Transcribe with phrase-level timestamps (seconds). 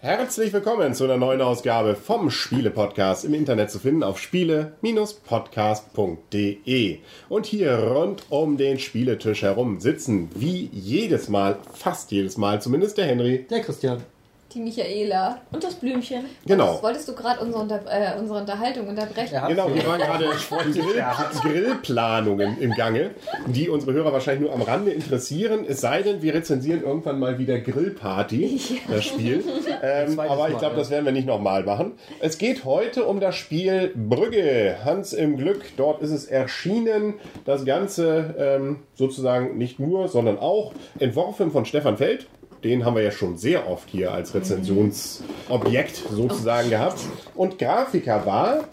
[0.00, 6.98] Herzlich willkommen zu einer neuen Ausgabe vom Spiele-Podcast im Internet zu finden auf spiele-podcast.de.
[7.30, 12.98] Und hier rund um den Spieletisch herum sitzen wie jedes Mal, fast jedes Mal zumindest,
[12.98, 13.46] der Henry.
[13.48, 14.02] Der Christian.
[14.54, 16.24] Die Michaela und das Blümchen.
[16.46, 16.80] Genau.
[16.82, 19.34] Wolltest du gerade unsere, Unter äh, unsere Unterhaltung unterbrechen?
[19.34, 19.48] Ja.
[19.48, 20.24] Genau, hier waren gerade
[20.72, 21.04] Grill
[21.42, 23.10] Grillplanungen im Gange,
[23.46, 25.64] die unsere Hörer wahrscheinlich nur am Rande interessieren.
[25.68, 29.42] Es sei denn, wir rezensieren irgendwann mal wieder Grillparty, das Spiel.
[29.82, 30.80] Ähm, Zweites aber ich glaube, ja.
[30.80, 31.92] das werden wir nicht nochmal machen.
[32.20, 34.76] Es geht heute um das Spiel Brügge.
[34.84, 37.14] Hans im Glück, dort ist es erschienen.
[37.44, 42.26] Das Ganze ähm, sozusagen nicht nur, sondern auch entworfen von Stefan Feld.
[42.64, 47.00] Den haben wir ja schon sehr oft hier als Rezensionsobjekt sozusagen gehabt.
[47.34, 48.64] Und Grafiker war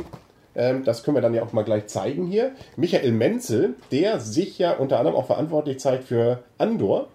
[0.55, 2.51] ähm, das können wir dann ja auch mal gleich zeigen hier.
[2.75, 7.07] Michael Menzel, der sich ja unter anderem auch verantwortlich zeigt für Andor,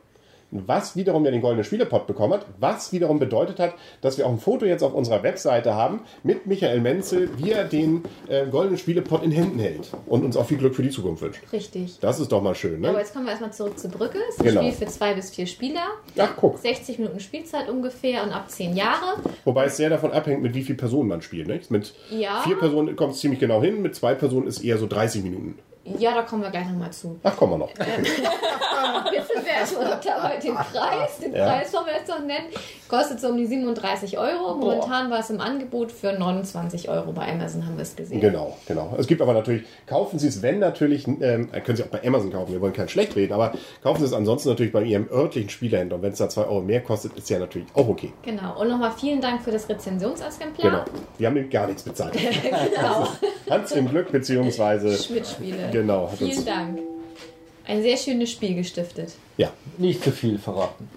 [0.50, 4.30] was wiederum ja den Goldenen Spielepot bekommen hat, was wiederum bedeutet hat, dass wir auch
[4.30, 8.78] ein Foto jetzt auf unserer Webseite haben mit Michael Menzel, wie er den äh, Goldenen
[8.78, 11.42] Spielepot in Händen hält und uns auch viel Glück für die Zukunft wünscht.
[11.52, 11.98] Richtig.
[12.00, 12.98] Das ist doch mal schön, Aber ne?
[13.00, 14.19] jetzt kommen wir erstmal zurück zur Brücke.
[14.28, 14.60] Es ist ein Genau.
[14.62, 15.86] Spiel für zwei bis vier Spieler.
[16.16, 16.58] Ach, guck.
[16.58, 19.20] 60 Minuten Spielzeit ungefähr und ab 10 Jahre.
[19.44, 21.46] Wobei es sehr davon abhängt, mit wie vielen Personen man spielt.
[21.48, 21.60] Ne?
[21.69, 22.41] Mit Ja.
[22.44, 25.58] vier Personen kommt es ziemlich genau hin, mit zwei Personen ist eher so 30 Minuten.
[25.98, 27.19] Ja, da kommen wir gleich nochmal zu.
[27.22, 27.70] Ach, kommen wir noch.
[29.12, 30.36] Jetzt sind wir erstmal dabei.
[30.36, 31.47] Den Preis, den Ja.
[31.47, 32.47] Preis wollen wir jetzt noch nennen.
[32.89, 34.55] Kostet so um die 37 Euro.
[34.56, 37.12] Momentan war es im Angebot für 29 Euro.
[37.12, 38.20] Bei Amazon haben wir es gesehen.
[38.20, 38.94] Genau, genau.
[38.98, 42.33] Es gibt aber natürlich, kaufen Sie es, wenn natürlich, ähm, können Sie auch bei Amazon
[42.33, 45.50] kaufen, wir wollen kein schlecht reden, aber kaufen Sie es ansonsten natürlich bei Ihrem örtlichen
[45.50, 45.97] Spielerhändler.
[45.97, 48.12] Und wenn es da 2 Euro mehr kostet, ist ja natürlich auch okay.
[48.22, 48.60] Genau.
[48.60, 50.71] Und nochmal vielen Dank für das Rezensionsexemplar.
[50.71, 50.84] Genau.
[51.19, 52.12] Wir haben nämlich gar nichts bezahlt.
[52.43, 53.09] genau.
[53.50, 55.71] Hans im Glück, beziehungsweise, Schmidt-Spiele.
[55.81, 56.78] Genau, Vielen Dank.
[57.66, 59.12] Ein sehr schönes Spiel gestiftet.
[59.38, 59.53] Ja.
[59.78, 60.88] Nicht zu viel verraten.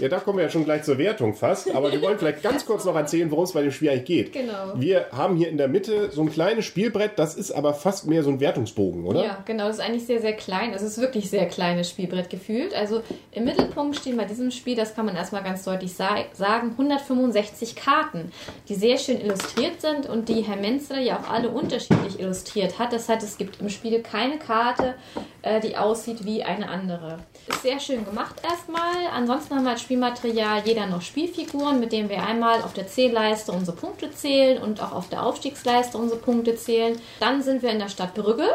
[0.00, 1.72] Ja, da kommen wir ja schon gleich zur Wertung fast.
[1.72, 4.32] Aber wir wollen vielleicht ganz kurz noch erzählen, worum es bei dem Spiel eigentlich geht.
[4.32, 4.72] Genau.
[4.74, 8.24] Wir haben hier in der Mitte so ein kleines Spielbrett, das ist aber fast mehr
[8.24, 9.24] so ein Wertungsbogen, oder?
[9.24, 9.68] Ja, genau.
[9.68, 10.72] Das ist eigentlich sehr, sehr klein.
[10.74, 12.74] Es ist wirklich sehr kleines Spielbrett gefühlt.
[12.74, 16.70] Also im Mittelpunkt stehen bei diesem Spiel, das kann man erstmal ganz deutlich sa sagen,
[16.72, 18.32] 165 Karten,
[18.68, 22.92] die sehr schön illustriert sind und die Herr Menzel ja auch alle unterschiedlich illustriert hat.
[22.92, 24.94] Das heißt, es gibt im Spiel keine Karte,
[25.42, 27.18] äh, die aussieht wie eine andere.
[27.46, 29.08] Ist sehr schön gemacht erstmal.
[29.12, 33.52] Ansonsten haben wir als Spielmaterial jeder noch Spielfiguren, mit denen wir einmal auf der Zählleiste
[33.52, 36.98] unsere Punkte zählen und auch auf der Aufstiegsleiste unsere Punkte zählen.
[37.20, 38.48] Dann sind wir in der Stadt Brügge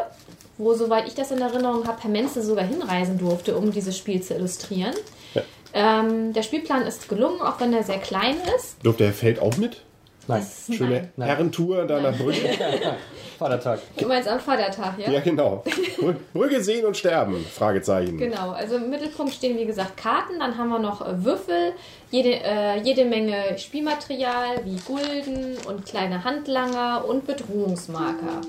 [0.60, 4.22] wo, soweit ich das in Erinnerung habe, Herr Menzel sogar hinreisen durfte, um dieses Spiel
[4.22, 4.94] zu illustrieren.
[5.34, 5.42] Ja.
[5.72, 8.76] Ähm, der Spielplan ist gelungen, auch wenn er sehr klein ist.
[8.82, 9.82] Durfte Herr Feld auch mit?
[10.30, 10.76] Nein.
[10.76, 11.28] Schöne Nein.
[11.28, 12.38] Herrentour da nach Brügge.
[13.38, 13.80] Vatertag.
[13.96, 15.10] Du meinst am Vatertag, ja?
[15.10, 15.64] Ja, genau.
[15.66, 17.42] Brü- Brügge sehen und sterben?
[17.44, 18.18] Fragezeichen.
[18.18, 21.72] Genau, also im Mittelpunkt stehen wie gesagt Karten, dann haben wir noch äh, Würfel,
[22.10, 28.42] jede, äh, jede Menge Spielmaterial wie Gulden und kleine Handlanger und Bedrohungsmarker.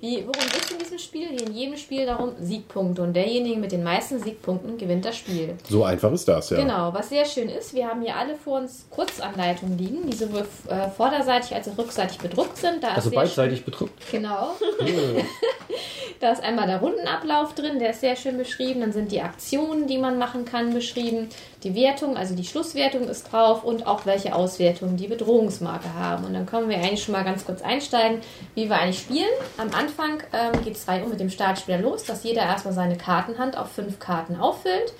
[0.00, 1.28] Wie, worum geht es in diesem Spiel?
[1.40, 5.56] In jedem Spiel darum Siegpunkte und derjenige mit den meisten Siegpunkten gewinnt das Spiel.
[5.68, 6.58] So einfach ist das, ja.
[6.58, 10.46] Genau, was sehr schön ist, wir haben hier alle vor uns Kurzanleitungen liegen, die sowohl
[10.68, 12.82] äh, vorderseitig als auch rückseitig bedruckt sind.
[12.82, 14.10] Da Also beidseitig bedruckt.
[14.10, 14.50] Genau.
[16.20, 18.80] da ist einmal der Rundenablauf drin, der ist sehr schön beschrieben.
[18.80, 21.28] Dann sind die Aktionen, die man machen kann, beschrieben.
[21.66, 26.24] Die Wertung, also die Schlusswertung ist drauf und auch welche Auswertungen die Bedrohungsmarke haben.
[26.24, 28.20] Und dann können wir eigentlich schon mal ganz kurz einsteigen,
[28.54, 29.26] wie wir eigentlich spielen.
[29.58, 33.58] Am Anfang ähm, geht es Uhr mit dem Startspieler los, dass jeder erstmal seine Kartenhand
[33.58, 34.92] auf fünf Karten auffüllt.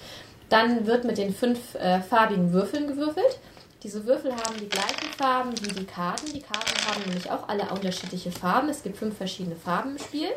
[0.48, 3.38] Dann wird mit den fünf äh, farbigen Würfeln gewürfelt.
[3.84, 6.32] Diese Würfel haben die gleichen Farben wie die Karten.
[6.32, 8.70] Die Karten haben nämlich auch alle unterschiedliche Farben.
[8.70, 10.30] Es gibt fünf verschiedene Farben im Spiel.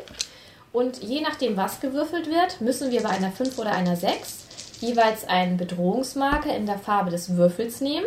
[0.72, 4.46] Und je nachdem, was gewürfelt wird, müssen wir bei einer 5 oder einer 6
[4.80, 8.06] jeweils einen Bedrohungsmarker in der Farbe des Würfels nehmen.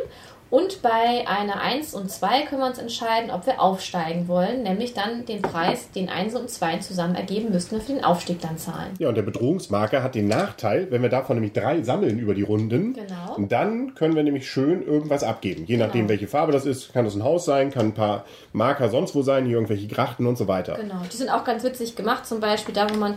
[0.49, 4.93] Und bei einer 1 und 2 können wir uns entscheiden, ob wir aufsteigen wollen, nämlich
[4.93, 8.59] dann den Preis, den 1 und 2 zusammen ergeben, müssten wir für den Aufstieg dann
[8.59, 8.91] zahlen.
[8.99, 12.43] Ja, und der Bedrohungsmarker hat den Nachteil, wenn wir davon nämlich drei sammeln über die
[12.43, 13.47] Runden, Genau.
[13.49, 15.65] dann können wir nämlich schön irgendwas abgeben.
[15.65, 16.09] Je nachdem, Genau.
[16.09, 19.23] welche Farbe das ist, kann das ein Haus sein, kann ein paar Marker sonst wo
[19.23, 20.75] sein, hier irgendwelche Grachten und so weiter.
[20.75, 23.15] Genau, die sind auch ganz witzig gemacht, zum Beispiel da, wo man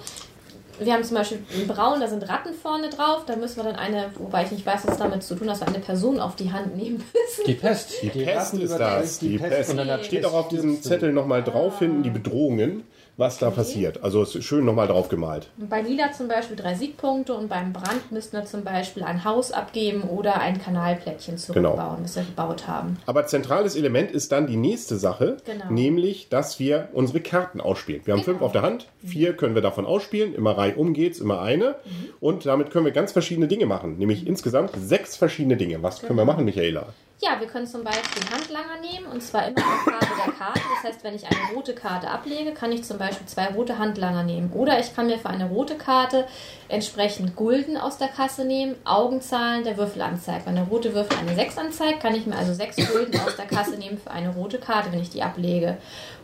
[0.79, 3.25] wir haben zum Beispiel in Braun, da sind Ratten vorne drauf.
[3.27, 5.67] Da müssen wir dann eine, wobei ich nicht weiß, was damit zu tun hat, dass
[5.67, 7.47] wir eine Person auf die Hand nehmen müssen.
[7.47, 8.03] Die Pest.
[8.03, 9.19] Die Pest Ratten ist das.
[9.19, 9.71] Die Pest.
[9.71, 12.85] Und dann Steht auch auf diesem Zettel nochmal drauf hinten die Bedrohungen,
[13.17, 14.03] was da passiert.
[14.05, 15.49] Also es ist schön nochmal drauf gemalt.
[15.57, 19.53] Bei Lila zum Beispiel drei Siegpunkte und beim Brand müssten wir zum Beispiel ein Haus
[19.53, 21.71] abgeben oder ein Kanalplättchen Genau.
[21.71, 22.99] zurückbauen, das wir gebaut haben.
[23.07, 25.65] Aber zentrales Element ist dann die nächste Sache, Genau.
[25.71, 28.03] nämlich, dass wir unsere Karten ausspielen.
[28.05, 31.19] Wir haben fünf auf der Hand, vier können wir davon ausspielen, immer Reihe um geht's,
[31.19, 31.77] immer eine.
[32.21, 35.83] Und damit können wir ganz verschiedene Dinge machen, nämlich insgesamt sechs verschiedene Dinge.
[35.83, 36.87] Was können wir machen, Michaela?
[37.23, 40.61] Ja, wir können zum Beispiel Handlanger nehmen und zwar immer nach Farbe der Karte.
[40.75, 44.23] Das heißt, wenn ich eine rote Karte ablege, kann ich zum Beispiel zwei rote Handlanger
[44.23, 44.53] nehmen.
[44.53, 46.27] Oder ich kann mir für eine rote Karte
[46.69, 50.47] entsprechend Gulden aus der Kasse nehmen, Augenzahlen der Würfel anzeigt.
[50.47, 53.47] Wenn der rote Würfel eine 6 anzeigt, kann ich mir also sechs Gulden aus der
[53.47, 55.79] Kasse nehmen für eine rote Karte, wenn ich die ablege.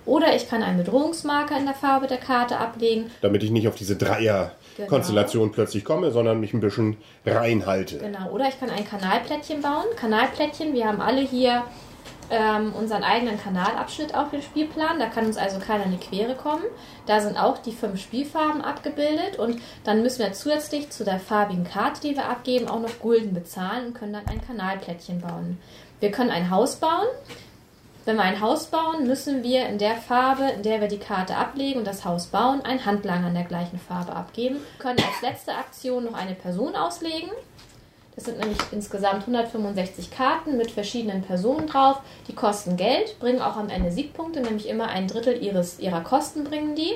[0.04, 3.10] Oder ich kann einen Bedrohungsmarker in der Farbe der Karte ablegen.
[3.20, 7.98] Damit ich nicht auf diese Dreier-Konstellation plötzlich komme, sondern mich ein bisschen reinhalte.
[7.98, 9.84] Genau, oder ich kann ein Kanalplättchen bauen.
[9.96, 11.64] Kanalplättchen, wir haben alle hier
[12.30, 14.98] ähm, unseren eigenen Kanalabschnitt auf dem Spielplan.
[14.98, 16.64] Da kann uns also keiner in die Quere kommen.
[17.06, 21.64] Da sind auch die fünf Spielfarben abgebildet und dann müssen wir zusätzlich zu der farbigen
[21.64, 25.58] Karte, die wir abgeben, auch noch Gulden bezahlen und können dann ein Kanalplättchen bauen.
[26.00, 27.06] Wir können ein Haus bauen.
[28.04, 31.36] Wenn wir ein Haus bauen, müssen wir in der Farbe, in der wir die Karte
[31.36, 34.56] ablegen und das Haus bauen, ein Handlanger in der gleichen Farbe abgeben.
[34.56, 37.30] Wir können als letzte Aktion noch eine Person auslegen.
[38.14, 41.98] Das sind nämlich insgesamt 165 Karten mit verschiedenen Personen drauf.
[42.28, 46.44] Die kosten Geld, bringen auch am Ende Siegpunkte, nämlich immer ein Drittel ihres, ihrer Kosten
[46.44, 46.92] bringen die.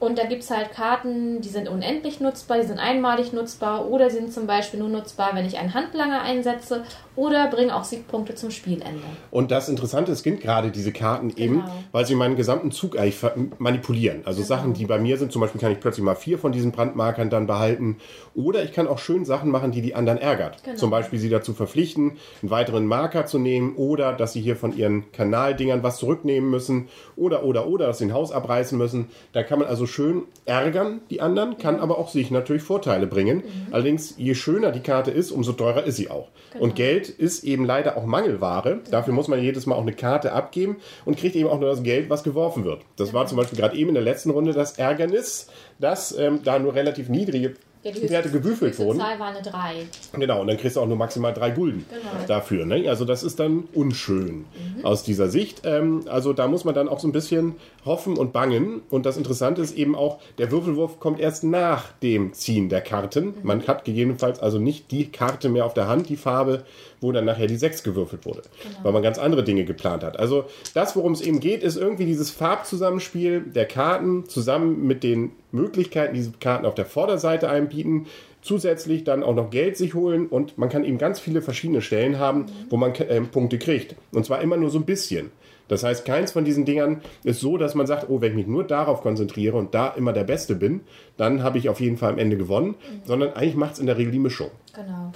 [0.00, 4.10] Und da gibt es halt Karten, die sind unendlich nutzbar, die sind einmalig nutzbar oder
[4.10, 6.84] sind zum Beispiel nur nutzbar, wenn ich einen Handlanger einsetze
[7.16, 9.02] oder bringen auch Siegpunkte zum Spielende.
[9.32, 11.72] Und das Interessante ist, sind gerade diese Karten eben, Genau.
[11.90, 13.18] weil sie meinen gesamten Zug eigentlich
[13.58, 14.22] manipulieren.
[14.24, 16.70] Also Sachen, die bei mir sind, zum Beispiel kann ich plötzlich mal vier von diesen
[16.70, 17.96] Brandmarkern dann behalten.
[18.36, 20.62] Oder ich kann auch schön Sachen machen, die die anderen ärgert.
[20.62, 20.76] Genau.
[20.76, 24.76] Zum Beispiel sie dazu verpflichten, einen weiteren Marker zu nehmen oder dass sie hier von
[24.76, 29.08] ihren Kanaldingern was zurücknehmen müssen oder, oder, oder, dass sie ein Haus abreißen müssen.
[29.32, 33.42] Da kann man also schön ärgern, die anderen, kann aber auch sich natürlich Vorteile bringen.
[33.72, 36.28] Allerdings, je schöner die Karte ist, umso teurer ist sie auch.
[36.60, 38.80] Und Geld ist eben leider auch Mangelware.
[38.90, 41.82] Dafür muss man jedes Mal auch eine Karte abgeben und kriegt eben auch nur das
[41.82, 42.82] Geld, was geworfen wird.
[42.96, 45.48] Das war zum Beispiel gerade eben in der letzten Runde das Ärgernis,
[45.78, 48.98] dass ähm, da nur relativ niedrige Ja, die Werte gewürfelt höchste wurden.
[48.98, 50.18] Zahl war eine 3.
[50.18, 52.26] Genau, und dann kriegst du auch nur maximal drei Gulden Genau.
[52.26, 52.66] dafür.
[52.66, 52.88] Ne?
[52.88, 54.46] Also das ist dann unschön
[54.82, 55.62] aus dieser Sicht.
[55.64, 57.54] Ähm, also da muss man dann auch so ein bisschen
[57.88, 58.82] hoffen und bangen.
[58.88, 63.34] Und das Interessante ist eben auch, der Würfelwurf kommt erst nach dem Ziehen der Karten.
[63.42, 66.62] Man hat gegebenenfalls also nicht die Karte mehr auf der Hand, die Farbe,
[67.00, 68.42] wo dann nachher die 6 gewürfelt wurde.
[68.84, 70.18] Weil man ganz andere Dinge geplant hat.
[70.18, 70.44] Also
[70.74, 76.14] das, worum es eben geht, ist irgendwie dieses Farbzusammenspiel der Karten zusammen mit den Möglichkeiten,
[76.14, 78.06] die diese Karten auf der Vorderseite einem bieten,
[78.42, 82.18] zusätzlich dann auch noch Geld sich holen und man kann eben ganz viele verschiedene Stellen
[82.18, 83.96] haben, wo man äh, Punkte kriegt.
[84.12, 85.30] Und zwar immer nur so ein bisschen.
[85.68, 88.46] Das heißt, keins von diesen Dingern ist so, dass man sagt, oh, wenn ich mich
[88.46, 90.80] nur darauf konzentriere und da immer der Beste bin,
[91.16, 92.74] dann habe ich auf jeden Fall am Ende gewonnen.
[93.04, 94.50] Sondern eigentlich macht es in der Regel die Mischung.
[94.74, 95.12] Genau.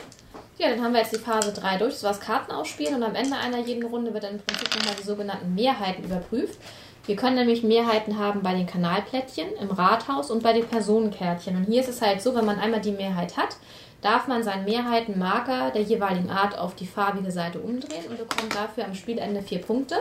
[0.59, 1.95] Ja, dann haben wir jetzt die Phase 3 durch.
[1.95, 4.69] Das war das Karten ausspielen und am Ende einer jeden Runde wird dann im Prinzip
[4.77, 6.59] nochmal die sogenannten Mehrheiten überprüft.
[7.07, 11.57] Wir können nämlich Mehrheiten haben bei den Kanalplättchen, im Rathaus und bei den Personenkärtchen.
[11.57, 13.57] Und hier ist es halt so, wenn man einmal die Mehrheit hat,
[14.03, 18.85] darf man seinen Mehrheitenmarker der jeweiligen Art auf die farbige Seite umdrehen und bekommt dafür
[18.85, 19.97] am Spielende vier Punkte.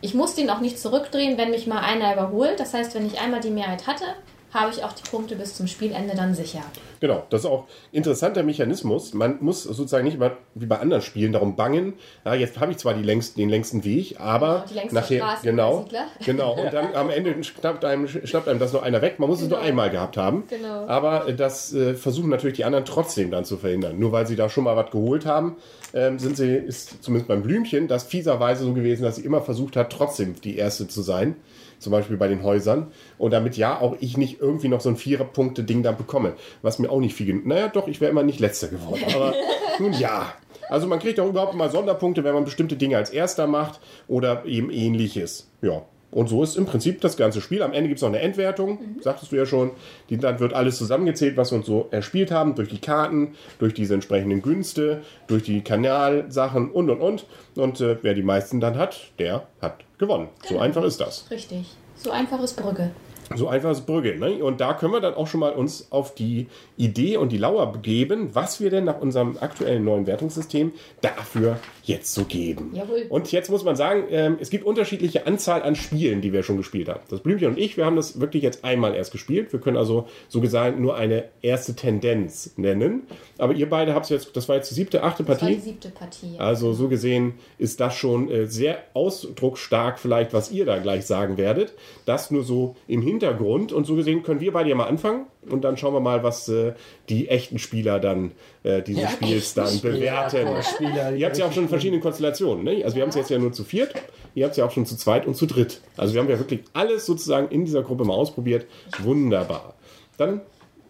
[0.00, 2.60] Ich muss den auch nicht zurückdrehen, wenn mich mal einer überholt.
[2.60, 4.04] Das heißt, wenn ich einmal die Mehrheit hatte,
[4.52, 6.62] habe ich auch die Punkte bis zum Spielende dann sicher.
[7.00, 9.12] Genau, das ist auch ein interessanter Mechanismus.
[9.12, 12.78] Man muss sozusagen nicht immer wie bei anderen Spielen darum bangen, ja, jetzt habe ich
[12.78, 15.86] zwar längsten, den längsten Weg, aber Genau, nachher, Straße genau,
[16.24, 19.18] genau, und dann am Ende schnappt einem, schnappt einem das nur einer weg.
[19.18, 20.44] Man muss es nur einmal gehabt haben.
[20.48, 20.86] Genau.
[20.86, 23.98] Aber das äh, versuchen natürlich die anderen trotzdem dann zu verhindern.
[23.98, 25.56] Nur weil sie da schon mal was geholt haben,
[25.94, 29.76] ähm, sind sie, ist zumindest beim Blümchen, das fieserweise so gewesen, dass sie immer versucht
[29.76, 31.36] hat, trotzdem die Erste zu sein.
[31.78, 32.88] Zum Beispiel bei den Häusern.
[33.18, 36.34] Und damit ja auch ich nicht irgendwie noch so ein Vierer-Punkte-Ding dann bekomme.
[36.60, 37.32] Was mir auch nicht viel.
[37.44, 39.02] Naja, doch, ich wäre immer nicht letzter geworden.
[39.14, 39.34] Aber
[39.78, 40.32] nun ja.
[40.68, 44.44] Also man kriegt auch überhaupt mal Sonderpunkte, wenn man bestimmte Dinge als erster macht oder
[44.44, 45.48] eben ähnliches.
[45.62, 45.82] Ja.
[46.10, 47.62] Und so ist im Prinzip das ganze Spiel.
[47.62, 49.72] Am Ende gibt es noch eine Endwertung, sagtest du ja schon.
[50.08, 53.74] Die, dann wird alles zusammengezählt, was wir uns so erspielt haben, durch die Karten, durch
[53.74, 57.26] diese entsprechenden Günste, durch die Kanalsachen und und und.
[57.56, 60.28] Und äh, wer die meisten dann hat, der hat gewonnen.
[60.48, 61.30] So einfach ist das.
[61.30, 61.66] Richtig.
[61.96, 62.90] So einfach ist Brügge.
[63.34, 64.18] So einfach ist Brügge.
[64.18, 64.42] Ne?
[64.42, 66.46] Und da können wir dann auch schon mal uns auf die
[66.76, 70.72] Idee und die Lauer begeben, was wir denn nach unserem aktuellen neuen Wertungssystem
[71.02, 72.70] dafür jetzt so geben.
[72.74, 73.06] Jawohl.
[73.08, 76.56] Und jetzt muss man sagen, ähm, es gibt unterschiedliche Anzahl an Spielen, die wir schon
[76.56, 77.00] gespielt haben.
[77.10, 79.52] Das Blümchen und ich, wir haben das wirklich jetzt einmal erst gespielt.
[79.52, 83.02] Wir können also so gesagt nur eine erste Tendenz nennen.
[83.38, 85.54] Aber ihr beide habt jetzt, das war jetzt die siebte, achte Das war Partie.
[85.56, 86.34] die siebte Partie.
[86.34, 86.40] ja.
[86.40, 91.36] Also so gesehen ist das schon äh, sehr ausdrucksstark vielleicht, was ihr da gleich sagen
[91.38, 91.72] werdet.
[92.06, 93.72] Das nur so im Hintergrund.
[93.72, 96.48] Und so gesehen können wir beide ja mal anfangen und dann schauen wir mal, was
[96.48, 96.72] äh,
[97.08, 98.32] die echten Spieler dann
[98.64, 100.46] äh, dieses Ja, Spiels dann bewerten.
[100.62, 102.64] Spieler, Ihr habt es ja auch schon in verschiedenen Konstellationen.
[102.64, 102.84] Ne?
[102.84, 103.94] Also wir haben es jetzt ja nur zu viert.
[104.34, 105.80] Ihr habt es ja auch schon zu zweit und zu dritt.
[105.96, 108.66] Also wir haben ja wirklich alles sozusagen in dieser Gruppe mal ausprobiert.
[109.02, 109.74] Wunderbar.
[110.16, 110.40] Dann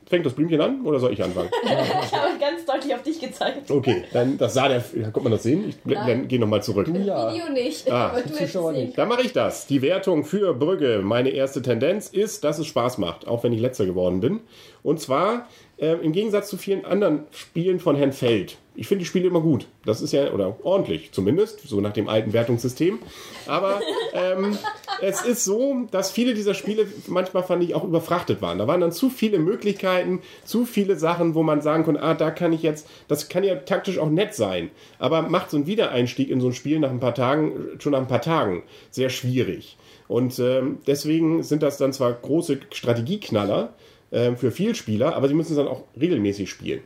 [0.07, 1.51] fängt das Blümchen an oder soll ich anfangen?
[1.63, 3.71] Ich habe ganz deutlich auf dich gezeigt.
[3.71, 4.83] Okay, dann das sah der.
[5.13, 5.69] Kommt man das sehen?
[5.69, 6.89] Ich dann gehe nochmal zurück.
[7.05, 7.33] Ja.
[7.33, 8.97] Video nicht, Ah, aber du Zuschauer nicht.
[8.97, 9.67] Dann mache ich das.
[9.67, 13.61] Die Wertung für Brügge, meine erste Tendenz, ist, dass es Spaß macht, auch wenn ich
[13.61, 14.41] letzter geworden bin.
[14.83, 15.47] Und zwar
[15.79, 18.59] äh, im Gegensatz zu vielen anderen Spielen von Herrn Feld.
[18.75, 19.67] Ich finde die Spiele immer gut.
[19.85, 23.01] Das ist ja, oder ordentlich zumindest, so nach dem alten Wertungssystem.
[23.47, 23.81] Aber
[24.13, 24.57] ähm,
[25.03, 28.59] es ist so, dass viele dieser Spiele manchmal fand ich auch überfrachtet waren.
[28.59, 32.31] Da waren dann zu viele Möglichkeiten, zu viele Sachen, wo man sagen konnte, ah, da
[32.31, 34.71] kann ich jetzt, das kann ja taktisch auch nett sein.
[35.01, 38.01] Aber macht so ein Wiedereinstieg in so ein Spiel nach ein paar Tagen, schon nach
[38.01, 39.77] ein paar Tagen, sehr schwierig.
[40.07, 43.75] Und ähm, deswegen sind das dann zwar große Strategieknaller
[44.13, 46.81] ähm, für Vielspieler, aber sie müssen es dann auch regelmäßig spielen.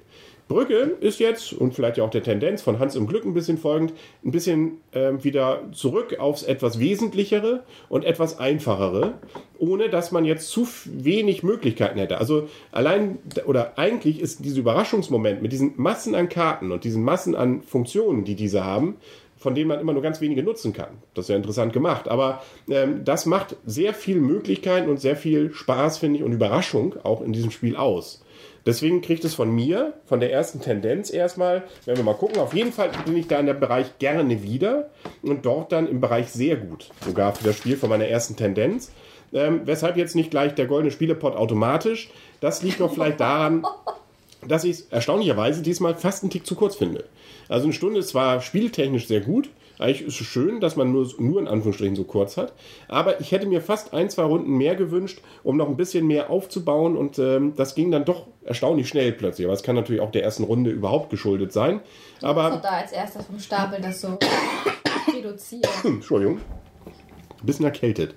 [0.49, 3.57] Brücke ist jetzt, und vielleicht ja auch der Tendenz von Hans im Glück ein bisschen
[3.57, 3.93] folgend,
[4.25, 9.15] ein bisschen ähm, wieder zurück aufs etwas Wesentlichere und etwas Einfachere,
[9.59, 12.19] ohne dass man jetzt zu wenig Möglichkeiten hätte.
[12.19, 17.35] Also allein, oder eigentlich ist dieser Überraschungsmoment mit diesen Massen an Karten und diesen Massen
[17.35, 18.97] an Funktionen, die diese haben,
[19.43, 20.99] von denen man immer nur ganz wenige nutzen kann.
[21.15, 22.09] Das ist ja interessant gemacht.
[22.09, 26.95] Aber ähm, das macht sehr viel Möglichkeiten und sehr viel Spaß, finde ich, und Überraschung
[27.03, 28.23] auch in diesem Spiel aus.
[28.65, 32.55] Deswegen kriegt es von mir, von der ersten Tendenz erstmal, wenn wir mal gucken, auf
[32.55, 34.91] jeden Fall bin ich da in dem Bereich gerne wieder
[35.23, 36.91] und dort dann im Bereich sehr gut.
[37.05, 38.93] Sogar für das Spiel von meiner ersten Tendenz.
[39.33, 42.11] Ähm, weshalb jetzt nicht gleich der goldene Spielepot automatisch.
[42.39, 43.65] Das liegt noch vielleicht daran,
[44.47, 47.05] dass ich es erstaunlicherweise diesmal fast einen Tick zu kurz finde.
[47.53, 51.07] Also eine Stunde ist zwar spieltechnisch sehr gut, eigentlich ist es schön, dass man nur,
[51.19, 52.55] nur in Anführungsstrichen so kurz hat,
[52.89, 56.31] aber ich hätte mir fast ein, zwei Runden mehr gewünscht, um noch ein bisschen mehr
[56.31, 59.47] aufzubauen und ähm, das ging dann doch erstaunlich schnell plötzlich.
[59.47, 61.81] Aber es kann natürlich auch der ersten Runde überhaupt geschuldet sein.
[62.21, 64.19] So Aber, da als erstes vom Stapel das so
[65.15, 65.69] reduzieren.
[65.85, 68.15] Entschuldigung, ein bisschen erkältet.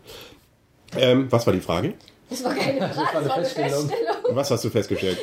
[0.97, 1.95] Ähm, was war die Frage?
[2.29, 3.89] Das war keine Frage, das war eine Feststellung.
[3.89, 4.35] Feststellung.
[4.35, 5.17] Was hast du festgestellt?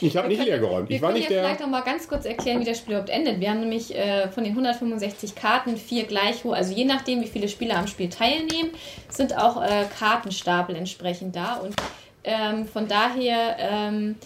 [0.00, 0.90] Ich habe nicht leer geräumt.
[0.90, 1.42] Ich war können nicht der.
[1.42, 3.40] vielleicht noch mal ganz kurz erklären, wie das Spiel überhaupt endet.
[3.40, 6.54] Wir haben nämlich äh, von den 165 Karten vier gleich hoch.
[6.54, 8.70] Also je nachdem, wie viele Spieler am Spiel teilnehmen,
[9.08, 11.54] sind auch äh, Kartenstapel entsprechend da.
[11.54, 11.74] Und
[12.24, 14.16] ähm, von daher, ähm,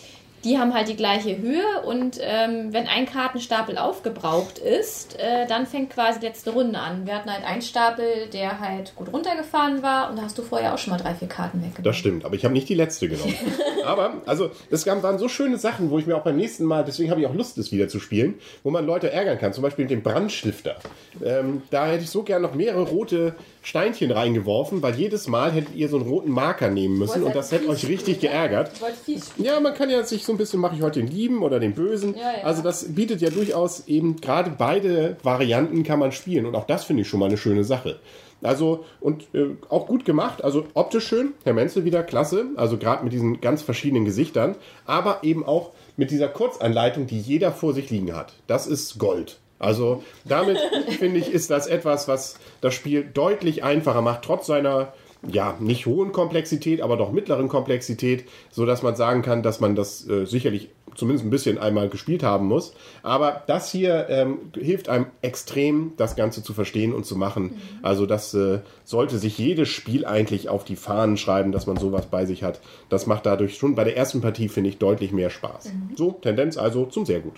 [0.45, 1.83] die haben halt die gleiche Höhe.
[1.85, 7.07] Und ähm, wenn ein Kartenstapel aufgebraucht ist, äh, dann fängt quasi die letzte Runde an.
[7.07, 10.11] Wir hatten halt einen Stapel, der halt gut runtergefahren war.
[10.11, 11.85] Und da hast du vorher auch schon mal drei, vier Karten weggenommen.
[11.85, 13.35] Das stimmt, aber ich habe nicht die letzte genommen.
[13.85, 16.85] aber, also, es gab- waren so schöne Sachen, wo ich mir auch beim nächsten Mal,
[16.85, 19.53] deswegen habe ich auch Lust, es wieder zu spielen, wo man Leute ärgern kann.
[19.53, 20.77] Zum Beispiel mit dem Brandstifter.
[21.25, 23.35] Ähm, da hätte ich so gern noch mehrere rote
[23.69, 27.53] Steinchen reingeworfen, weil jedes Mal hättet ihr so einen roten Marker nehmen müssen und das
[27.53, 28.71] hätte euch richtig geärgert.
[29.05, 29.47] Viel spielen.
[29.47, 31.75] Ja, man kann ja sich so ein bisschen, mache ich heute den Lieben oder den
[31.75, 32.15] Bösen.
[32.15, 32.45] Ja, ja.
[32.45, 36.85] Also das bietet ja durchaus eben gerade beide Varianten kann man spielen und auch das
[36.85, 38.01] finde ich schon mal eine schöne Sache.
[38.43, 43.05] Also und äh, auch gut gemacht, also optisch schön, Herr Menzel wieder klasse, also gerade
[43.05, 44.57] mit diesen ganz verschiedenen Gesichtern,
[44.87, 48.33] aber eben auch mit dieser Kurzanleitung, die jeder vor sich liegen hat.
[48.47, 49.41] Das ist Gold.
[49.59, 50.59] Also damit
[50.99, 54.93] finde ich, ist das etwas, was das Spiel deutlich einfacher macht, trotz seiner
[55.27, 59.75] ja, nicht hohen Komplexität, aber doch mittleren Komplexität, so dass man sagen kann, dass man
[59.75, 62.75] das äh, sicherlich zumindest ein bisschen einmal gespielt haben muss.
[63.03, 67.61] Aber das hier ähm, hilft einem extrem, das Ganze zu verstehen und zu machen.
[67.83, 72.07] Also das äh, sollte sich jedes Spiel eigentlich auf die Fahnen schreiben, dass man sowas
[72.07, 72.61] bei sich hat.
[72.89, 75.73] Das macht dadurch schon bei der ersten Partie, finde ich, deutlich mehr Spaß.
[75.97, 77.37] So, Tendenz also zum sehr gut.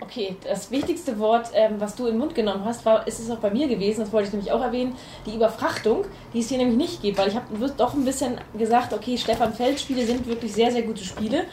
[0.00, 3.30] Okay, das wichtigste Wort, ähm, was du in den Mund genommen hast, war, ist es
[3.30, 6.58] auch bei mir gewesen, das wollte ich nämlich auch erwähnen, die Überfrachtung, die es hier
[6.58, 7.46] nämlich nicht gibt, weil ich habe
[7.76, 11.44] doch ein bisschen gesagt, okay, Stefan Feld Spiele sind wirklich sehr, sehr gute Spiele.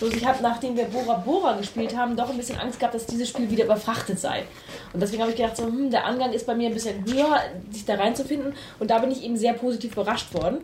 [0.00, 3.06] Bloß ich habe, nachdem wir Bora Bora gespielt haben, doch ein bisschen Angst gehabt, dass
[3.06, 4.44] dieses Spiel wieder überfrachtet sei.
[4.94, 7.40] Und deswegen habe ich gedacht, so, hm, der Angang ist bei mir ein bisschen höher,
[7.70, 8.54] sich da reinzufinden.
[8.78, 10.58] Und da bin ich eben sehr positiv überrascht worden.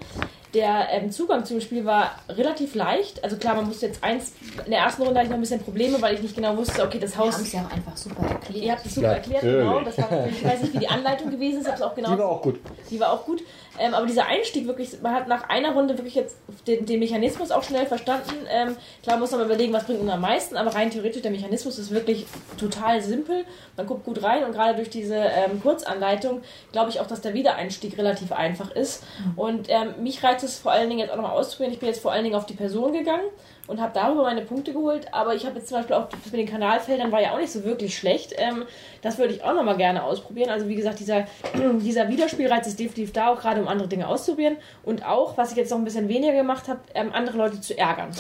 [0.55, 3.23] Der ähm, Zugang zum Spiel war relativ leicht.
[3.23, 4.33] Also klar, man musste jetzt eins,
[4.65, 6.83] in der ersten Runde hatte ich noch ein bisschen Probleme, weil ich nicht genau wusste,
[6.83, 7.41] okay, das Wir haben Haus.
[7.43, 8.65] es ja auch einfach super erklärt.
[8.65, 9.81] Ihr habt es super erklärt, genau.
[9.81, 12.13] Das war, ich weiß nicht, wie die Anleitung gewesen ist, habe es auch genau.
[12.13, 12.59] Die war auch gut.
[12.91, 13.43] Die war auch gut.
[13.79, 17.51] Ähm, aber dieser Einstieg wirklich, man hat nach einer Runde wirklich jetzt den, den Mechanismus
[17.51, 18.35] auch schnell verstanden.
[18.51, 21.79] Ähm, klar muss man überlegen, was bringt uns am meisten, aber rein theoretisch, der Mechanismus
[21.79, 22.27] ist wirklich
[22.59, 23.45] total simpel.
[23.77, 26.43] Man guckt gut rein und gerade durch diese ähm, Kurzanleitung
[26.73, 29.05] glaube ich auch, dass der Wiedereinstieg relativ einfach ist.
[29.37, 31.73] Und ähm, mich reizt es vor allen Dingen jetzt auch noch mal auszuprobieren.
[31.73, 33.25] Ich bin jetzt vor allen Dingen auf die Person gegangen
[33.67, 35.13] und habe darüber meine Punkte geholt.
[35.13, 37.65] Aber ich habe jetzt zum Beispiel auch mit den Kanalfeldern war ja auch nicht so
[37.65, 38.35] wirklich schlecht.
[38.37, 38.65] Ähm,
[39.03, 40.51] das würde ich auch noch mal gerne ausprobieren.
[40.51, 41.27] Also wie gesagt, dieser,
[41.81, 44.57] dieser Wiederspielreiz ist definitiv da, auch gerade um andere Dinge auszuprobieren.
[44.85, 47.77] Und auch, was ich jetzt noch ein bisschen weniger gemacht habe, ähm, andere Leute zu
[47.77, 48.11] ärgern.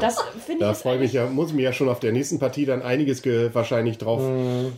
[0.00, 2.12] Das finde ich Da freue ich mich ja, muss ich mich ja schon auf der
[2.12, 4.22] nächsten Partie dann einiges ge wahrscheinlich drauf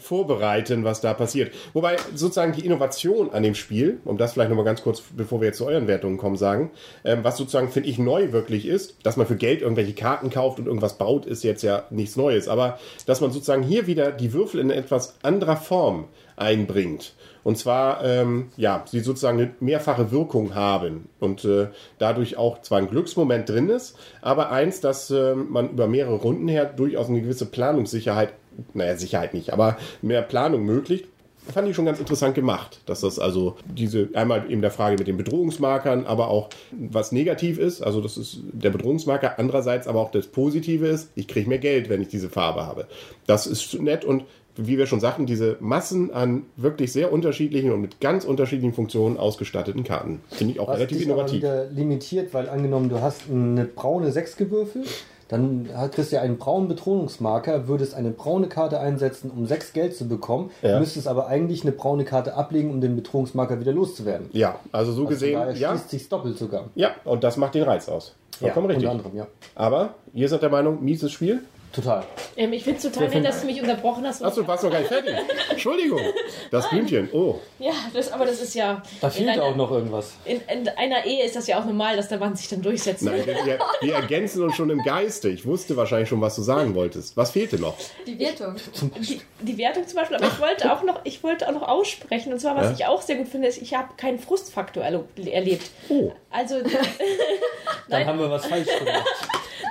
[0.02, 1.52] vorbereiten, was da passiert.
[1.72, 5.46] Wobei sozusagen die Innovation an dem Spiel, um das vielleicht nochmal ganz kurz, bevor wir
[5.46, 6.70] jetzt zu euren Wertungen kommen, sagen,
[7.04, 10.58] ähm, was sozusagen, finde ich, neu wirklich ist, dass man für Geld irgendwelche Karten kauft
[10.58, 12.48] und irgendwas baut, ist jetzt ja nichts Neues.
[12.48, 16.06] Aber dass man sozusagen hier wieder die Würfel in etwas anderer Form
[16.36, 17.14] einbringt.
[17.44, 22.78] Und zwar, ähm, ja, sie sozusagen eine mehrfache Wirkung haben und äh, dadurch auch zwar
[22.78, 27.20] ein Glücksmoment drin ist, aber eins, dass äh, man über mehrere Runden her durchaus eine
[27.20, 28.32] gewisse Planungssicherheit,
[28.72, 31.04] naja, Sicherheit nicht, aber mehr Planung möglich.
[31.52, 35.06] Fand ich schon ganz interessant gemacht, dass das also diese einmal eben der Frage mit
[35.06, 40.10] den Bedrohungsmarkern, aber auch was negativ ist, also das ist der Bedrohungsmarker, andererseits aber auch
[40.10, 42.88] das Positive ist, ich kriege mehr Geld, wenn ich diese Farbe habe.
[43.26, 44.24] Das ist nett und
[44.56, 49.16] wie wir schon sagten, diese Massen an wirklich sehr unterschiedlichen und mit ganz unterschiedlichen Funktionen
[49.16, 50.20] ausgestatteten Karten.
[50.30, 51.38] Finde ich auch Was relativ dich aber innovativ.
[51.42, 54.86] wieder limitiert, weil angenommen, du hast eine braune 6 gewürfelt,
[55.28, 59.96] dann kriegst du ja einen braunen Bedrohungsmarker, würdest eine braune Karte einsetzen, um 6 Geld
[59.96, 60.78] zu bekommen, Ja.
[60.78, 64.28] müsstest aber eigentlich eine braune Karte ablegen, um den Bedrohungsmarker wieder loszuwerden.
[64.32, 66.66] Ja, also so Also gesehen, ja, schließt sich doppelt sogar.
[66.74, 68.14] ja, und das macht den Reiz aus.
[68.38, 68.84] Vollkommen richtig.
[68.88, 69.26] Unter anderem, ja.
[69.54, 71.40] Aber ihr seid der Meinung, mieses Spiel?
[71.74, 72.04] Total.
[72.36, 74.22] Ähm, ich finde es total nett, dass du mich unterbrochen hast.
[74.22, 75.14] Achso, du warst noch gar nicht fertig.
[75.50, 76.00] Entschuldigung.
[76.50, 77.08] Das Blümchen.
[77.12, 77.40] Oh.
[77.58, 78.80] Ja, das, aber das ist ja.
[79.00, 80.12] Da fehlt einer- auch noch irgendwas.
[80.24, 83.02] In, in einer Ehe ist das ja auch normal, dass der Mann sich dann durchsetzt.
[83.02, 85.28] Nein, wir, wir, wir ergänzen uns schon im Geiste.
[85.30, 87.16] Ich wusste wahrscheinlich schon, was du sagen wolltest.
[87.16, 87.74] Was fehlte noch?
[88.06, 88.54] Die Wertung.
[89.00, 92.32] die, die Wertung zum Beispiel, aber ich wollte auch noch, ich wollte auch noch aussprechen.
[92.32, 92.72] Und zwar, was Ja?
[92.72, 95.70] ich auch sehr gut finde, ist, ich habe keinen Frustfaktor erlebt.
[95.88, 96.56] Oh, Also,
[97.88, 99.04] Dann haben wir was falsch gemacht.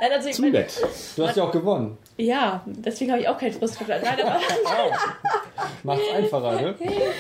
[0.02, 0.74] nein, also ich zu nett.
[1.16, 1.93] Du hast ja auch gewonnen.
[2.18, 3.96] Ja, deswegen habe ich auch keinen Frustfaktor.
[4.04, 4.40] Nein, aber
[5.84, 6.76] Macht's einfacher, ne?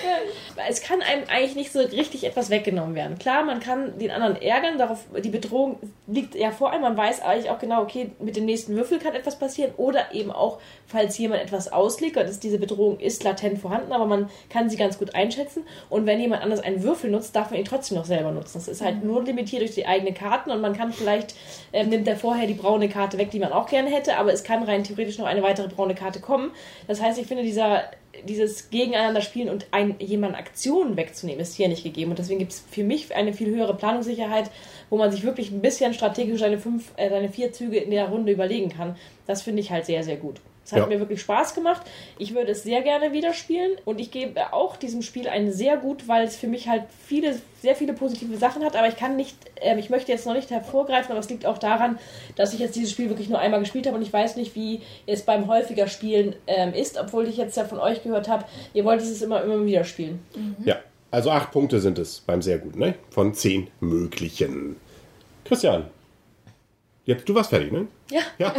[0.69, 3.17] es kann einem eigentlich nicht so richtig etwas weggenommen werden.
[3.17, 7.22] Klar, man kann den anderen ärgern, darauf die Bedrohung liegt ja vor einem, man weiß
[7.22, 11.18] eigentlich auch genau, okay, mit dem nächsten Würfel kann etwas passieren oder eben auch, falls
[11.18, 15.15] jemand etwas auslegt, dass diese Bedrohung ist latent vorhanden, aber man kann sie ganz gut
[15.15, 18.53] einschätzen und wenn jemand anders einen Würfel nutzt, darf man ihn trotzdem noch selber nutzen.
[18.55, 21.35] Das ist halt nur limitiert durch die eigenen Karten und man kann vielleicht,
[21.74, 24.44] ähm, nimmt er vorher die braune Karte weg, die man auch gerne hätte, aber es
[24.44, 26.51] kann rein theoretisch noch eine weitere braune Karte kommen.
[26.87, 27.83] Das heißt, ich finde, dieser
[28.27, 32.11] dieses Gegeneinander spielen und ein, jemanden Aktionen wegzunehmen, ist hier nicht gegeben.
[32.11, 34.51] Und deswegen gibt es für mich eine viel höhere Planungssicherheit,
[34.89, 38.09] wo man sich wirklich ein bisschen strategisch seine, fünf, äh, seine vier Züge in der
[38.09, 38.96] Runde überlegen kann.
[39.25, 40.39] Das finde ich halt sehr, sehr gut.
[40.65, 40.85] Es hat Ja.
[40.87, 41.81] mir wirklich Spaß gemacht.
[42.17, 45.75] Ich würde es sehr gerne wieder spielen und ich gebe auch diesem Spiel einen sehr
[45.77, 48.75] gut, weil es für mich halt viele, sehr viele positive Sachen hat.
[48.77, 51.57] Aber ich kann nicht, ähm, ich möchte jetzt noch nicht hervorgreifen, aber es liegt auch
[51.57, 51.99] daran,
[52.37, 54.81] dass ich jetzt dieses Spiel wirklich nur einmal gespielt habe und ich weiß nicht, wie
[55.05, 58.85] es beim häufiger Spielen ähm, ist, obwohl ich jetzt ja von euch gehört habe, ihr
[58.85, 60.19] wollt es immer, immer wieder spielen.
[60.63, 60.77] Ja,
[61.11, 62.95] also acht Punkte sind es beim sehr gut, ne?
[63.09, 64.77] Von zehn möglichen.
[65.45, 65.85] Christian.
[67.05, 67.87] Jetzt, du warst fertig, ne?
[68.09, 68.22] Ja.
[68.39, 68.53] Ja.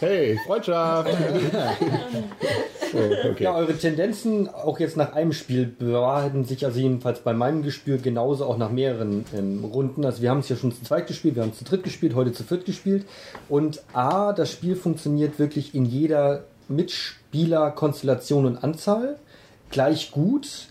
[0.00, 1.10] Hey, Freundschaft.
[2.94, 3.42] Okay.
[3.42, 7.98] Ja, eure Tendenzen auch jetzt nach einem Spiel bewahrheiten sich also jedenfalls bei meinem Gespür
[7.98, 10.04] genauso auch nach mehreren ähm, Runden.
[10.04, 12.14] Also wir haben es ja schon zu zweit gespielt, wir haben es zu dritt gespielt,
[12.14, 13.06] heute zu viert gespielt.
[13.48, 19.16] Und A, das Spiel funktioniert wirklich in jeder Mitspielerkonstellation und Anzahl
[19.70, 20.68] gleich gut.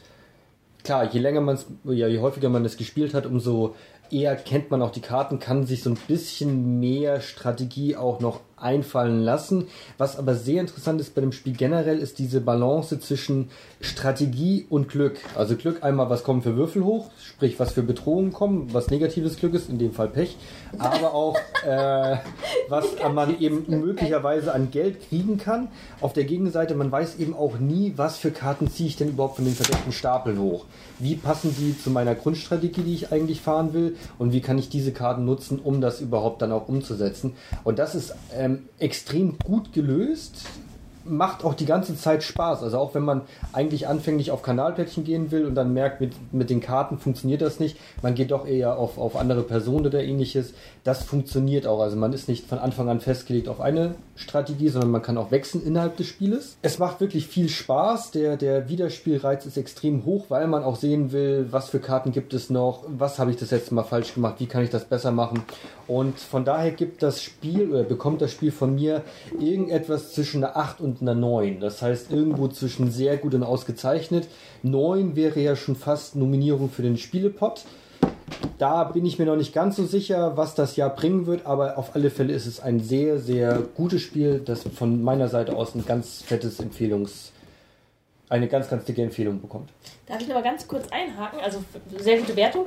[0.84, 3.76] Klar, je länger man es, ja, je häufiger man es gespielt hat, umso
[4.14, 8.42] eher kennt man auch die Karten, kann sich so ein bisschen mehr Strategie auch noch
[8.64, 9.68] einfallen lassen.
[9.98, 13.50] Was aber sehr interessant ist bei dem Spiel generell, ist diese Balance zwischen
[13.82, 15.18] Strategie und Glück.
[15.36, 19.38] Also Glück einmal, was kommen für Würfel hoch, sprich was für Bedrohungen kommen, was negatives
[19.38, 20.38] Glück ist, in dem Fall Pech,
[20.78, 21.36] aber auch
[21.68, 22.18] äh,
[22.70, 25.68] was man eben möglicherweise an Geld kriegen kann.
[26.02, 29.36] Auf der Gegenseite, man weiß eben auch nie, was für Karten ziehe ich denn überhaupt
[29.36, 30.66] von den verdeckten Stapeln hoch.
[31.00, 34.70] Wie passen die zu meiner Grundstrategie, die ich eigentlich fahren will und wie kann ich
[34.70, 37.36] diese Karten nutzen, um das überhaupt dann auch umzusetzen.
[37.64, 40.46] Und das ist ähm, extrem gut gelöst
[41.06, 42.64] macht auch die ganze Zeit Spaß.
[42.64, 46.50] Also auch wenn man eigentlich anfänglich auf Kanalplättchen gehen will und dann merkt, mit, mit
[46.50, 50.54] den Karten funktioniert das nicht, man geht doch eher auf, auf andere Personen oder ähnliches.
[50.84, 51.82] Das funktioniert auch.
[51.82, 55.32] Also man ist nicht von Anfang an festgelegt auf eine Strategie, sondern man kann auch
[55.32, 56.58] wechseln innerhalb des Spieles.
[56.62, 58.12] Es macht wirklich viel Spaß.
[58.12, 62.34] Der, der Wiederspielreiz ist extrem hoch, weil man auch sehen will, was für Karten gibt
[62.34, 65.12] es noch, was habe ich das letzte Mal falsch gemacht, wie kann ich das besser
[65.12, 65.44] machen.
[65.88, 69.02] Und von daher gibt das Spiel oder bekommt das Spiel von mir
[69.40, 71.60] irgendetwas zwischen einer 8 und einer 9.
[71.60, 74.28] Das heißt irgendwo zwischen sehr gut und ausgezeichnet.
[74.64, 77.64] 9 wäre ja schon fast Nominierung für den Spielepot.
[78.58, 81.78] Da bin ich mir noch nicht ganz so sicher, was das Jahr bringen wird, aber
[81.78, 85.76] auf alle Fälle ist es ein sehr, sehr gutes Spiel, das von meiner Seite aus
[85.76, 87.32] ein ganz fettes Empfehlungs-
[88.30, 89.70] eine ganz, ganz dicke Empfehlung bekommt.
[90.08, 91.40] Darf ich noch mal ganz kurz einhaken?
[91.40, 91.64] Also
[92.00, 92.66] sehr gute Wertung.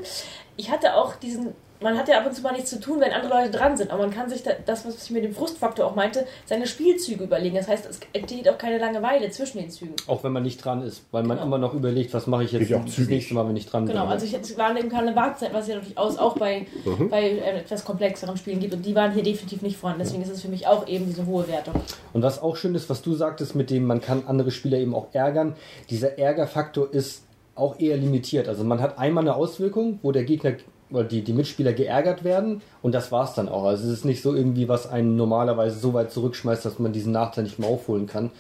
[0.56, 3.12] Ich hatte auch diesen man hat ja ab und zu mal nichts zu tun, wenn
[3.12, 3.90] andere Leute dran sind.
[3.90, 7.24] Aber man kann sich da, das, was ich mit dem Frustfaktor auch meinte, seine Spielzüge
[7.24, 7.56] überlegen.
[7.56, 9.94] Das heißt, es entsteht auch keine Langeweile zwischen den Zügen.
[10.06, 11.46] Auch wenn man nicht dran ist, weil man Genau.
[11.46, 14.02] immer noch überlegt, was mache ich jetzt auch das nächste Mal, wenn ich dran Genau,
[14.02, 14.10] bin.
[14.12, 16.66] also ich, es war eben keine Wartezeit, was ja durchaus auch bei,
[17.10, 18.74] bei äh, etwas komplexeren Spielen gibt.
[18.74, 20.02] Und die waren hier definitiv nicht vorhanden.
[20.04, 21.74] Deswegen ist es für mich auch eben diese hohe Wertung.
[22.12, 24.94] Und was auch schön ist, was du sagtest, mit dem man kann andere Spieler eben
[24.94, 25.54] auch ärgern,
[25.90, 27.22] dieser Ärgerfaktor ist
[27.54, 28.48] auch eher limitiert.
[28.48, 30.52] Also man hat einmal eine Auswirkung, wo der Gegner
[30.90, 33.64] oder die, die Mitspieler geärgert werden und das war's dann auch.
[33.64, 37.12] Also es ist nicht so irgendwie, was einen normalerweise so weit zurückschmeißt, dass man diesen
[37.12, 38.30] Nachteil nicht mehr aufholen kann.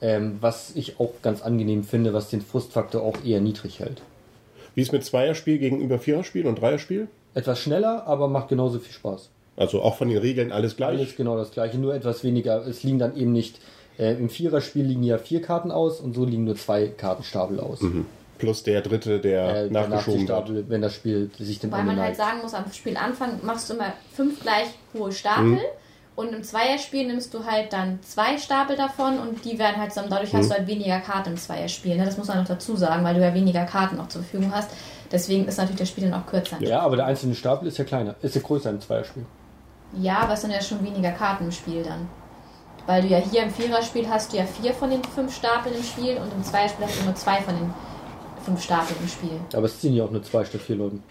[0.00, 4.02] Ähm, was ich auch ganz angenehm finde, was den Frustfaktor auch eher niedrig hält.
[4.74, 7.08] Wie ist mit Zweierspiel gegenüber Viererspiel und Dreierspiel?
[7.32, 9.30] Etwas schneller, aber macht genauso viel Spaß.
[9.56, 10.98] Also auch von den Regeln alles gleich.
[10.98, 12.66] Alles genau das gleiche, nur etwas weniger.
[12.66, 13.60] Es liegen dann eben nicht,
[13.98, 17.80] äh, im Viererspiel liegen ja vier Karten aus und so liegen nur zwei Kartenstapel aus.
[18.38, 20.28] Plus der dritte, der Äh, nachgeschoben wird.
[20.28, 22.28] Stapel, wenn das Spiel sich dem Weil Ende man halt neigt.
[22.30, 25.44] sagen muss, am Spielanfang machst du immer fünf gleich hohe Stapel.
[25.44, 25.58] Mhm.
[26.16, 30.10] Und im Zweierspiel nimmst du halt dann zwei Stapel davon und die werden halt zusammen.
[30.10, 30.48] Dadurch hast Mhm.
[30.50, 31.96] du halt weniger Karten im Zweierspiel.
[31.96, 32.04] Ne?
[32.04, 34.70] Das muss man noch dazu sagen, weil du ja weniger Karten noch zur Verfügung hast.
[35.10, 36.56] Deswegen ist natürlich das Spiel dann auch kürzer.
[36.60, 39.24] Ja, aber der einzelne Stapel ist ja kleiner, ist ja größer im Zweierspiel.
[40.00, 42.08] Ja, aber es sind ja schon weniger Karten im Spiel dann.
[42.86, 45.82] Weil du ja hier im Viererspiel hast du ja vier von den fünf Stapeln im
[45.82, 47.74] Spiel und im Zweierspiel hast du nur zwei von den
[48.44, 49.40] fünf Stapeln im Spiel.
[49.52, 51.02] Aber es ziehen ja auch nur zwei statt vier Leuten.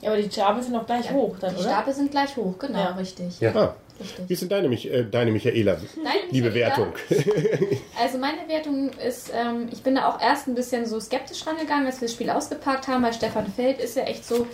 [0.00, 1.68] Ja, aber die Stapel sind noch gleich hoch dann, Die oder?
[1.70, 2.90] Stapel sind gleich hoch, genau, Ja.
[2.92, 3.38] richtig.
[3.40, 3.52] Ja.
[3.54, 4.28] Ah, richtig.
[4.28, 5.76] wie ist denn deine, Mich äh, deine Michaela?
[6.02, 6.92] Nein, Liebe Michaela, Wertung.
[8.02, 11.86] Also meine Wertung ist, ähm, ich bin da auch erst ein bisschen so skeptisch rangegangen,
[11.86, 14.44] als wir das Spiel ausgepackt haben, weil Stefan Feld ist ja echt so,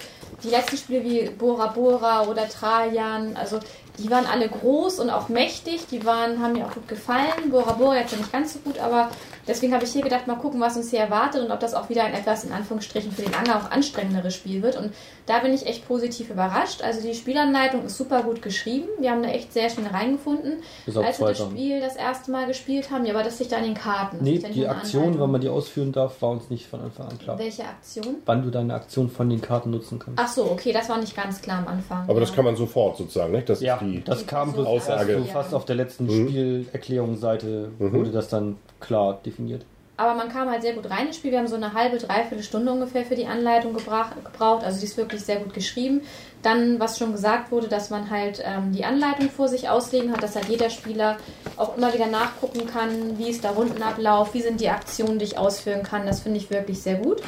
[0.44, 3.58] die letzten Spiele wie Bora Bora oder Trajan, also
[3.98, 7.50] die waren alle groß und auch mächtig, die waren, haben mir auch gut gefallen.
[7.50, 9.10] Bora Bora jetzt ja nicht ganz so gut, aber
[9.46, 11.88] deswegen habe ich hier gedacht, mal gucken, was uns hier erwartet und ob das auch
[11.88, 14.76] wieder ein etwas in Anführungsstrichen für den Anger auch anstrengenderes Spiel wird.
[14.76, 14.92] Und
[15.26, 16.82] da bin ich echt positiv überrascht.
[16.82, 18.88] Also die Spielanleitung ist super gut geschrieben.
[18.98, 21.38] Wir haben da echt sehr schnell reingefunden, als wir das.
[21.38, 23.04] Spiel das erste Mal gespielt haben.
[23.04, 24.18] Ja, aber das liegt an den Karten.
[24.18, 25.20] Das Nee, die Aktion, Anleitung.
[25.20, 27.38] wann man die ausführen darf, war uns nicht von Anfang an klar.
[27.38, 28.16] Welche Aktion?
[28.26, 30.20] Wann du deine Aktion von den Karten nutzen kannst.
[30.22, 32.04] Ach so, okay, das war nicht ganz klar am Anfang.
[32.08, 32.36] Aber das ja.
[32.36, 33.48] kann man sofort sozusagen, nicht?
[33.48, 34.04] Das Ja, ist die.
[34.04, 35.12] das kam bloß Aussage.
[35.12, 39.64] erst so fast auf der letzten Spielerklärungsseite wurde das dann klar definiert.
[39.98, 41.32] Aber man kam halt sehr gut rein ins Spiel.
[41.32, 44.64] Wir haben so eine halbe, dreiviertel Stunde ungefähr für die Anleitung gebrach, gebraucht.
[44.64, 46.02] Also die ist wirklich sehr gut geschrieben.
[46.40, 50.22] Dann, was schon gesagt wurde, dass man halt ähm, die Anleitung vor sich auslegen hat,
[50.22, 51.16] dass halt jeder Spieler
[51.56, 55.36] auch immer wieder nachgucken kann, wie ist der Rundenablauf, wie sind die Aktionen, die ich
[55.36, 56.06] ausführen kann.
[56.06, 57.20] Das finde ich wirklich sehr gut.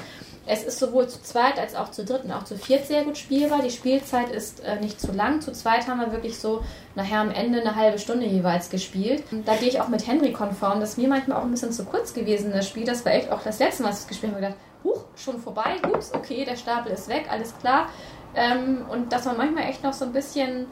[0.52, 3.16] Es ist sowohl zu zweit als auch zu dritt und auch zu viert sehr gut
[3.16, 3.62] spielbar.
[3.62, 5.40] Die Spielzeit ist äh, nicht zu lang.
[5.40, 6.64] Zu zweit haben wir wirklich so
[6.96, 9.22] nachher am Ende eine halbe Stunde jeweils gespielt.
[9.30, 10.80] Und da gehe ich auch mit Henry konform.
[10.80, 12.84] Das ist mir manchmal auch ein bisschen zu kurz gewesen, das Spiel.
[12.84, 15.38] Das war echt auch das letzte Mal, als ich es gespielt habe, gedacht, huch, schon
[15.38, 17.88] vorbei, ups, okay, der Stapel ist weg, alles klar.
[18.34, 20.66] Ähm, und dass man manchmal echt noch so ein bisschen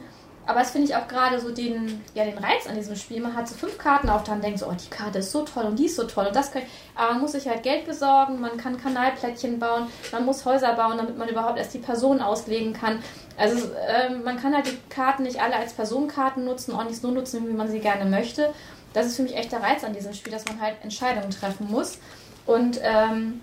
[0.49, 3.21] aber das finde ich auch gerade so den, ja, den Reiz an diesem Spiel.
[3.21, 5.65] Man hat so fünf Karten auf Hand, denkt so, oh, die Karte ist so toll
[5.65, 6.67] und die ist so toll und das kann ich.
[6.95, 10.97] Aber man muss sich halt Geld besorgen, man kann Kanalplättchen bauen, man muss Häuser bauen,
[10.97, 12.97] damit man überhaupt erst die Person auslegen kann.
[13.37, 17.11] Also ähm, man kann halt die Karten nicht alle als Personenkarten nutzen, auch nicht so
[17.11, 18.51] nutzen, wie man sie gerne möchte.
[18.93, 21.69] Das ist für mich echt der Reiz an diesem Spiel, dass man halt Entscheidungen treffen
[21.69, 21.99] muss.
[22.47, 23.41] Und ähm,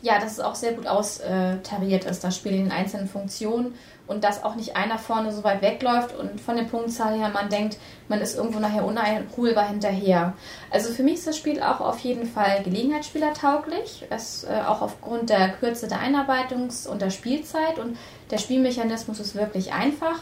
[0.00, 3.74] ja, dass es auch sehr gut austariert ist, das Spiel in den einzelnen Funktionen
[4.06, 7.48] und dass auch nicht einer vorne so weit wegläuft und von der Punktzahl her man
[7.48, 10.34] denkt, man ist irgendwo nachher uneinholbar hinterher.
[10.70, 15.30] Also für mich ist das Spiel auch auf jeden Fall Gelegenheitsspieler-tauglich, es, äh, auch aufgrund
[15.30, 17.96] der Kürze der Einarbeitungs- und der Spielzeit und
[18.30, 20.20] der Spielmechanismus ist wirklich einfach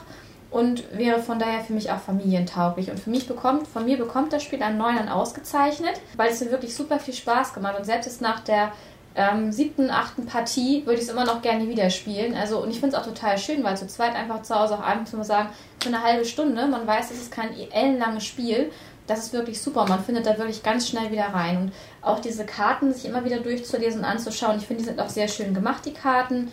[0.52, 2.90] und wäre von daher für mich auch familientauglich.
[2.90, 6.50] Und für mich bekommt, von mir bekommt das Spiel einen neuen ausgezeichnet, weil es mir
[6.50, 8.72] wirklich super viel Spaß gemacht und selbst nach der
[9.14, 12.34] ähm, siebten, achten Partie würde ich es immer noch gerne wieder spielen.
[12.34, 14.82] Also, und ich finde es auch total schön, weil zu zweit einfach zu Hause auch
[14.82, 18.70] abends mal sagen, für eine halbe Stunde, man weiß, es ist kein ellenlanges Spiel.
[19.06, 19.86] Das ist wirklich super.
[19.86, 21.58] Man findet da wirklich ganz schnell wieder rein.
[21.58, 25.10] Und auch diese Karten sich immer wieder durchzulesen und anzuschauen, ich finde, die sind auch
[25.10, 26.50] sehr schön gemacht, die Karten.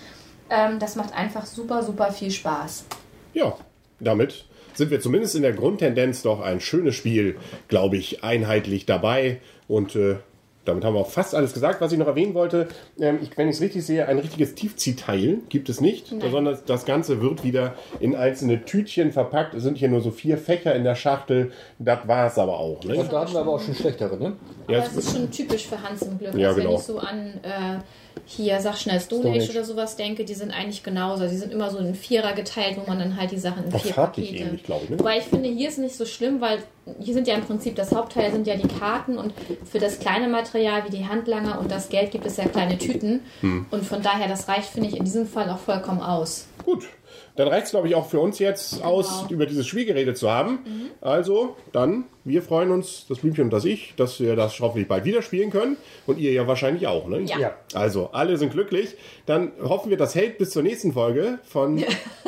[0.49, 2.85] Ähm, das macht einfach super, super viel Spaß.
[3.33, 3.55] Ja,
[3.99, 9.39] damit sind wir zumindest in der Grundtendenz doch ein schönes Spiel, glaube ich, einheitlich dabei.
[9.67, 10.17] Und äh,
[10.65, 12.67] damit haben wir auch fast alles gesagt, was ich noch erwähnen wollte.
[12.99, 16.31] Ähm, ich, wenn ich es richtig sehe, ein richtiges Tiefziehteil gibt es nicht, Nein.
[16.31, 19.53] sondern das Ganze wird wieder in einzelne Tütchen verpackt.
[19.53, 21.51] Es sind hier nur so vier Fächer in der Schachtel.
[21.79, 22.83] Das war es aber auch.
[22.83, 22.95] Ne?
[22.95, 24.35] Und da hatten wir aber auch schon schlechtere, ne?
[24.67, 26.35] Ja, Aber es ist schon typisch für Hans im Glück.
[26.35, 26.71] Ja, also genau.
[26.71, 27.79] Wenn ich so an äh,
[28.25, 31.27] hier, sag schnell, Stone, Stone Age oder sowas denke, die sind eigentlich genauso.
[31.27, 33.81] Die sind immer so in Vierer geteilt, wo man dann halt die Sachen in Auch
[33.81, 34.35] vier Pakete.
[34.35, 34.89] ähnlich, glaube ich.
[34.91, 34.99] Ne?
[34.99, 36.59] Wobei ich finde, hier ist nicht so schlimm, weil
[36.99, 39.33] hier sind ja im Prinzip das Hauptteil sind ja die Karten und
[39.65, 43.21] für das kleine Material wie die Handlanger und das Geld gibt es ja kleine Tüten.
[43.41, 43.65] Hm.
[43.71, 46.47] Und von daher, das reicht, finde ich, in diesem Fall auch vollkommen aus.
[46.65, 46.87] Gut.
[47.35, 50.29] Dann reicht es, glaube ich, auch für uns jetzt aus, über dieses Spiel geredet zu
[50.29, 50.59] haben.
[50.99, 55.05] Also, dann, wir freuen uns, das Blümchen und das ich, dass wir das hoffentlich bald
[55.05, 55.77] wieder spielen können.
[56.05, 57.21] Und ihr ja wahrscheinlich auch, ne?
[57.21, 57.39] Ja.
[57.39, 57.55] Ja.
[57.73, 58.95] Also, alle sind glücklich.
[59.25, 61.83] Dann hoffen wir, das hält bis zur nächsten Folge von,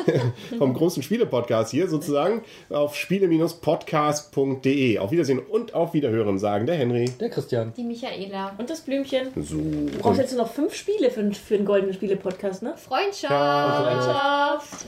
[0.58, 4.98] vom großen Spiele-Podcast hier sozusagen auf spiele-podcast.de.
[4.98, 7.06] Auf Wiedersehen und auf Wiederhören sagen der Henry.
[7.20, 7.72] Der Christian.
[7.76, 8.54] Die Michaela.
[8.58, 9.28] Und das Blümchen.
[9.36, 9.56] So.
[9.56, 12.74] Du brauchst jetzt nur noch fünf Spiele für, für einen goldenen Spiele-Podcast, ne?
[12.76, 13.26] Freundschaft.
[13.26, 13.84] Ciao.
[13.84, 14.86] Freundschaft.